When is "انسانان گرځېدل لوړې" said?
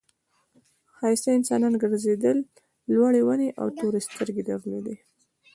1.37-3.21